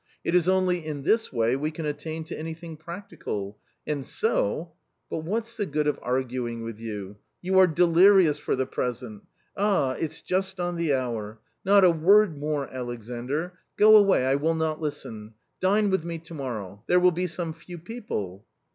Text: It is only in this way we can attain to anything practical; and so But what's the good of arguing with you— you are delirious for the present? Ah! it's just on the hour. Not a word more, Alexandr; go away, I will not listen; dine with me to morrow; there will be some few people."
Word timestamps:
It 0.23 0.33
is 0.33 0.49
only 0.49 0.83
in 0.83 1.03
this 1.03 1.31
way 1.31 1.55
we 1.55 1.69
can 1.69 1.85
attain 1.85 2.23
to 2.23 2.35
anything 2.35 2.75
practical; 2.75 3.59
and 3.85 4.03
so 4.03 4.71
But 5.11 5.19
what's 5.19 5.55
the 5.55 5.67
good 5.67 5.85
of 5.85 5.99
arguing 6.01 6.63
with 6.63 6.79
you— 6.79 7.17
you 7.43 7.59
are 7.59 7.67
delirious 7.67 8.39
for 8.39 8.55
the 8.55 8.65
present? 8.65 9.21
Ah! 9.55 9.91
it's 9.91 10.21
just 10.21 10.59
on 10.59 10.75
the 10.75 10.91
hour. 10.91 11.39
Not 11.63 11.83
a 11.85 11.91
word 11.91 12.35
more, 12.35 12.67
Alexandr; 12.73 13.59
go 13.77 13.95
away, 13.95 14.25
I 14.25 14.33
will 14.33 14.55
not 14.55 14.81
listen; 14.81 15.35
dine 15.59 15.91
with 15.91 16.03
me 16.03 16.17
to 16.17 16.33
morrow; 16.33 16.83
there 16.87 16.99
will 16.99 17.11
be 17.11 17.27
some 17.27 17.53
few 17.53 17.77
people." 17.77 18.43